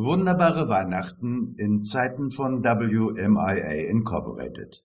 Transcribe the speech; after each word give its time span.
Wunderbare 0.00 0.68
Weihnachten 0.68 1.56
in 1.58 1.82
Zeiten 1.82 2.30
von 2.30 2.62
WMIA 2.62 3.88
Incorporated. 3.90 4.84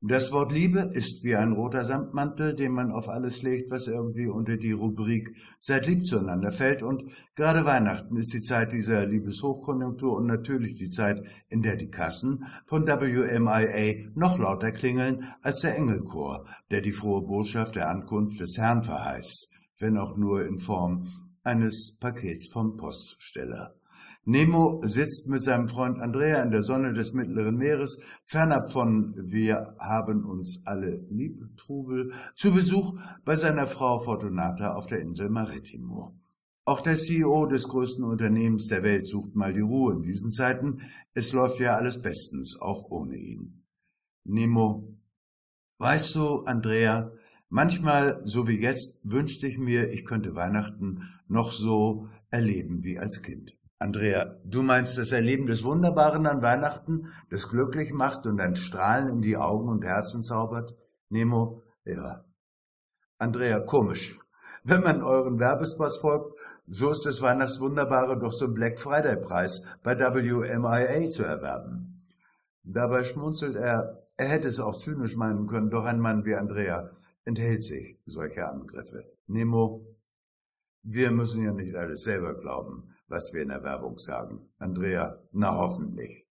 Das 0.00 0.30
Wort 0.30 0.52
Liebe 0.52 0.92
ist 0.94 1.24
wie 1.24 1.34
ein 1.34 1.50
roter 1.50 1.84
Samtmantel, 1.84 2.54
den 2.54 2.70
man 2.70 2.92
auf 2.92 3.08
alles 3.08 3.42
legt, 3.42 3.72
was 3.72 3.88
irgendwie 3.88 4.28
unter 4.28 4.56
die 4.56 4.70
Rubrik 4.70 5.36
Seid 5.58 5.88
lieb 5.88 6.06
zueinander 6.06 6.52
fällt. 6.52 6.84
Und 6.84 7.04
gerade 7.34 7.64
Weihnachten 7.64 8.16
ist 8.16 8.32
die 8.32 8.42
Zeit 8.44 8.72
dieser 8.72 9.04
Liebeshochkonjunktur 9.04 10.14
und 10.14 10.26
natürlich 10.26 10.76
die 10.76 10.90
Zeit, 10.90 11.20
in 11.48 11.62
der 11.62 11.74
die 11.74 11.90
Kassen 11.90 12.44
von 12.66 12.86
WMIA 12.86 14.12
noch 14.14 14.38
lauter 14.38 14.70
klingeln 14.70 15.24
als 15.42 15.62
der 15.62 15.76
Engelchor, 15.76 16.46
der 16.70 16.82
die 16.82 16.92
frohe 16.92 17.22
Botschaft 17.22 17.74
der 17.74 17.90
Ankunft 17.90 18.38
des 18.38 18.58
Herrn 18.58 18.84
verheißt, 18.84 19.50
wenn 19.80 19.98
auch 19.98 20.16
nur 20.16 20.46
in 20.46 20.58
Form 20.58 21.04
eines 21.44 21.98
Pakets 21.98 22.46
vom 22.46 22.76
Poststeller. 22.76 23.74
Nemo 24.24 24.80
sitzt 24.84 25.28
mit 25.28 25.42
seinem 25.42 25.66
Freund 25.66 25.98
Andrea 25.98 26.40
in 26.44 26.52
der 26.52 26.62
Sonne 26.62 26.92
des 26.92 27.12
Mittleren 27.12 27.56
Meeres, 27.56 28.00
fernab 28.24 28.70
von 28.70 29.12
Wir 29.16 29.74
haben 29.80 30.24
uns 30.24 30.62
alle 30.64 31.04
lieb, 31.08 31.40
Trubel, 31.56 32.12
zu 32.36 32.52
Besuch 32.52 32.96
bei 33.24 33.34
seiner 33.34 33.66
Frau 33.66 33.98
Fortunata 33.98 34.74
auf 34.74 34.86
der 34.86 35.00
Insel 35.00 35.28
Maritimo. 35.28 36.16
Auch 36.64 36.80
der 36.80 36.94
CEO 36.94 37.46
des 37.46 37.66
größten 37.66 38.04
Unternehmens 38.04 38.68
der 38.68 38.84
Welt 38.84 39.08
sucht 39.08 39.34
mal 39.34 39.52
die 39.52 39.60
Ruhe 39.60 39.94
in 39.94 40.02
diesen 40.02 40.30
Zeiten. 40.30 40.80
Es 41.14 41.32
läuft 41.32 41.58
ja 41.58 41.74
alles 41.74 42.00
bestens, 42.00 42.60
auch 42.60 42.92
ohne 42.92 43.16
ihn. 43.16 43.64
Nemo, 44.22 44.96
weißt 45.78 46.14
du, 46.14 46.44
Andrea, 46.44 47.10
manchmal, 47.48 48.20
so 48.22 48.46
wie 48.46 48.60
jetzt, 48.60 49.00
wünschte 49.02 49.48
ich 49.48 49.58
mir, 49.58 49.90
ich 49.90 50.04
könnte 50.04 50.36
Weihnachten 50.36 51.02
noch 51.26 51.50
so 51.50 52.06
erleben 52.30 52.84
wie 52.84 53.00
als 53.00 53.22
Kind. 53.22 53.56
Andrea, 53.82 54.36
du 54.44 54.62
meinst 54.62 54.96
das 54.96 55.10
Erleben 55.10 55.46
des 55.46 55.64
Wunderbaren 55.64 56.24
an 56.26 56.40
Weihnachten, 56.40 57.08
das 57.30 57.48
glücklich 57.48 57.92
macht 57.92 58.28
und 58.28 58.40
ein 58.40 58.54
Strahlen 58.54 59.08
in 59.08 59.22
die 59.22 59.36
Augen 59.36 59.68
und 59.68 59.84
Herzen 59.84 60.22
zaubert? 60.22 60.72
Nemo, 61.08 61.64
ja. 61.84 62.24
Andrea, 63.18 63.58
komisch. 63.58 64.16
Wenn 64.62 64.84
man 64.84 65.02
euren 65.02 65.40
Werbespots 65.40 65.96
folgt, 65.96 66.38
so 66.68 66.90
ist 66.90 67.06
das 67.06 67.22
Weihnachtswunderbare 67.22 68.20
doch 68.20 68.32
zum 68.32 68.54
Black 68.54 68.78
Friday 68.78 69.16
Preis 69.16 69.66
bei 69.82 69.98
WMIA 69.98 71.10
zu 71.10 71.24
erwerben. 71.24 72.00
Dabei 72.62 73.02
schmunzelt 73.02 73.56
er, 73.56 74.06
er 74.16 74.28
hätte 74.28 74.46
es 74.46 74.60
auch 74.60 74.78
zynisch 74.78 75.16
meinen 75.16 75.48
können, 75.48 75.70
doch 75.70 75.86
ein 75.86 75.98
Mann 75.98 76.24
wie 76.24 76.36
Andrea 76.36 76.88
enthält 77.24 77.64
sich 77.64 77.98
solcher 78.06 78.52
Angriffe. 78.52 79.02
Nemo, 79.26 79.84
wir 80.84 81.10
müssen 81.10 81.44
ja 81.44 81.52
nicht 81.52 81.74
alles 81.74 82.04
selber 82.04 82.36
glauben 82.36 82.92
was 83.12 83.32
wir 83.34 83.42
in 83.42 83.48
der 83.48 83.62
Werbung 83.62 83.98
sagen. 83.98 84.50
Andrea, 84.58 85.22
na 85.32 85.54
hoffentlich. 85.54 86.26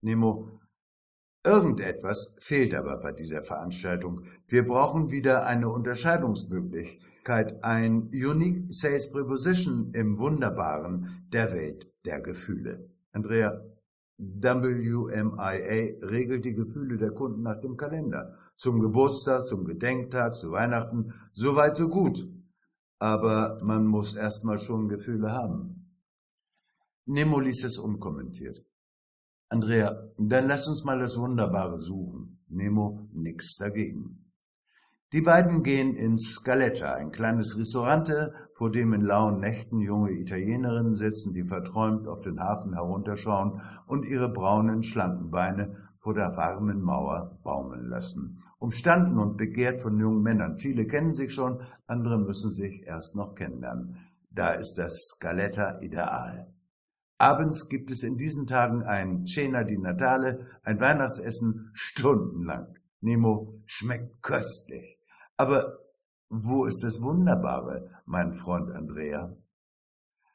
Nemo, 0.00 0.48
irgendetwas 1.44 2.36
fehlt 2.40 2.74
aber 2.74 2.96
bei 2.96 3.12
dieser 3.12 3.42
Veranstaltung. 3.42 4.24
Wir 4.48 4.66
brauchen 4.66 5.10
wieder 5.10 5.46
eine 5.46 5.68
Unterscheidungsmöglichkeit, 5.68 7.62
ein 7.62 8.10
Unique 8.14 8.64
Sales 8.72 9.12
Preposition 9.12 9.92
im 9.92 10.18
Wunderbaren 10.18 11.26
der 11.28 11.52
Welt 11.52 11.92
der 12.04 12.20
Gefühle. 12.20 12.90
Andrea, 13.12 13.62
WMIA 14.18 16.06
regelt 16.08 16.44
die 16.44 16.54
Gefühle 16.54 16.96
der 16.96 17.12
Kunden 17.12 17.42
nach 17.42 17.60
dem 17.60 17.76
Kalender. 17.76 18.32
Zum 18.56 18.80
Geburtstag, 18.80 19.44
zum 19.44 19.64
Gedenktag, 19.64 20.34
zu 20.34 20.52
Weihnachten, 20.52 21.12
so 21.32 21.56
weit, 21.56 21.76
so 21.76 21.88
gut. 21.88 22.28
Aber 22.98 23.58
man 23.62 23.86
muss 23.86 24.14
erstmal 24.14 24.58
schon 24.58 24.88
Gefühle 24.88 25.32
haben. 25.32 25.81
Nemo 27.06 27.40
ließ 27.40 27.64
es 27.64 27.78
unkommentiert. 27.78 28.64
Andrea, 29.48 30.10
dann 30.16 30.46
lass 30.46 30.68
uns 30.68 30.84
mal 30.84 30.98
das 30.98 31.18
Wunderbare 31.18 31.78
suchen. 31.78 32.38
Nemo 32.48 33.08
nix 33.12 33.56
dagegen. 33.56 34.22
Die 35.12 35.20
beiden 35.20 35.62
gehen 35.62 35.94
ins 35.94 36.36
Scaletta, 36.36 36.94
ein 36.94 37.10
kleines 37.10 37.58
Restaurante, 37.58 38.32
vor 38.52 38.70
dem 38.70 38.94
in 38.94 39.02
lauen 39.02 39.40
Nächten 39.40 39.78
junge 39.80 40.12
Italienerinnen 40.12 40.96
sitzen, 40.96 41.34
die 41.34 41.44
verträumt 41.44 42.08
auf 42.08 42.22
den 42.22 42.40
Hafen 42.40 42.72
herunterschauen 42.72 43.60
und 43.86 44.06
ihre 44.06 44.32
braunen, 44.32 44.82
schlanken 44.82 45.30
Beine 45.30 45.76
vor 45.98 46.14
der 46.14 46.34
warmen 46.36 46.80
Mauer 46.80 47.38
baumeln 47.42 47.88
lassen. 47.88 48.38
Umstanden 48.58 49.18
und 49.18 49.36
begehrt 49.36 49.82
von 49.82 49.98
jungen 49.98 50.22
Männern. 50.22 50.56
Viele 50.56 50.86
kennen 50.86 51.14
sich 51.14 51.34
schon, 51.34 51.60
andere 51.86 52.18
müssen 52.18 52.50
sich 52.50 52.86
erst 52.86 53.14
noch 53.14 53.34
kennenlernen. 53.34 53.96
Da 54.30 54.52
ist 54.52 54.76
das 54.78 55.08
Scaletta 55.08 55.78
ideal. 55.82 56.54
Abends 57.22 57.68
gibt 57.68 57.92
es 57.92 58.02
in 58.02 58.16
diesen 58.16 58.48
Tagen 58.48 58.82
ein 58.82 59.26
Cena 59.26 59.62
di 59.62 59.78
Natale, 59.78 60.40
ein 60.64 60.80
Weihnachtsessen, 60.80 61.70
stundenlang. 61.72 62.74
Nemo 63.00 63.62
schmeckt 63.64 64.20
köstlich. 64.22 64.98
Aber 65.36 65.78
wo 66.28 66.64
ist 66.64 66.82
das 66.82 67.00
Wunderbare, 67.00 67.88
mein 68.06 68.32
Freund 68.32 68.72
Andrea? 68.72 69.36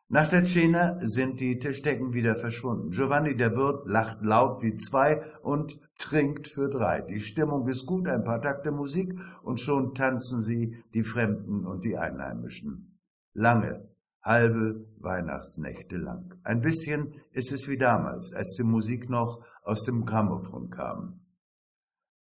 Nach 0.07 0.29
der 0.29 0.45
Cena 0.45 0.97
sind 1.01 1.41
die 1.41 1.59
Tischdecken 1.59 2.13
wieder 2.13 2.35
verschwunden. 2.35 2.91
Giovanni 2.91 3.35
der 3.35 3.57
Wirt 3.57 3.85
lacht 3.85 4.23
laut 4.23 4.63
wie 4.63 4.77
zwei 4.77 5.21
und 5.41 5.77
trinkt 5.97 6.47
für 6.47 6.69
drei. 6.69 7.01
Die 7.01 7.19
Stimmung 7.19 7.67
ist 7.67 7.85
gut, 7.85 8.07
ein 8.07 8.23
paar 8.23 8.41
Takte 8.41 8.71
Musik 8.71 9.13
und 9.43 9.59
schon 9.59 9.93
tanzen 9.93 10.41
sie, 10.41 10.81
die 10.93 11.03
Fremden 11.03 11.65
und 11.65 11.83
die 11.83 11.97
Einheimischen. 11.97 12.97
Lange, 13.33 13.89
halbe 14.21 14.87
Weihnachtsnächte 14.97 15.97
lang. 15.97 16.39
Ein 16.43 16.61
bisschen 16.61 17.13
ist 17.31 17.51
es 17.51 17.67
wie 17.67 17.77
damals, 17.77 18.33
als 18.33 18.55
die 18.55 18.63
Musik 18.63 19.09
noch 19.09 19.43
aus 19.63 19.85
dem 19.85 20.05
Grammophon 20.05 20.69
kam. 20.69 21.25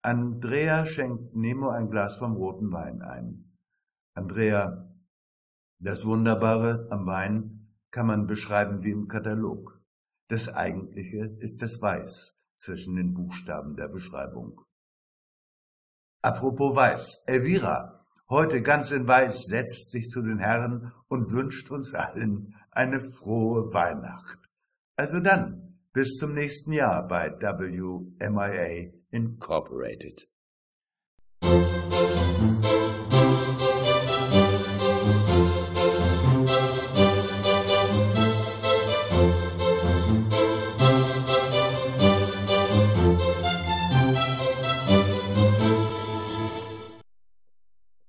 Andrea 0.02 0.86
schenkt 0.86 1.36
Nemo 1.36 1.70
ein 1.70 1.90
Glas 1.90 2.18
vom 2.18 2.36
roten 2.36 2.72
Wein 2.72 3.02
ein. 3.02 3.58
Andrea, 4.16 4.90
das 5.80 6.06
Wunderbare 6.06 6.88
am 6.90 7.06
Wein 7.06 7.76
kann 7.92 8.08
man 8.08 8.28
beschreiben 8.28 8.84
wie 8.84 8.92
im 8.92 9.08
Katalog. 9.08 9.82
Das 10.30 10.54
Eigentliche 10.54 11.36
ist 11.40 11.62
das 11.62 11.82
Weiß 11.82 12.42
zwischen 12.56 12.96
den 12.96 13.14
Buchstaben 13.14 13.76
der 13.76 13.88
Beschreibung. 13.88 14.62
Apropos 16.22 16.76
Weiß, 16.76 17.24
Elvira, 17.28 17.94
heute 18.30 18.62
ganz 18.62 18.92
in 18.92 19.08
Weiß, 19.08 19.46
setzt 19.46 19.92
sich 19.92 20.10
zu 20.10 20.22
den 20.22 20.40
Herren 20.40 20.92
und 21.08 21.32
wünscht 21.32 21.72
uns 21.72 21.94
allen 21.94 22.54
eine 22.72 23.00
frohe 23.00 23.74
Weihnacht. 23.74 24.40
Also 24.96 25.20
dann, 25.20 25.80
bis 25.94 26.18
zum 26.18 26.34
nächsten 26.34 26.74
Jahr 26.74 27.08
bei 27.08 27.32
WMIA 27.32 28.92
Incorporated. 29.10 30.28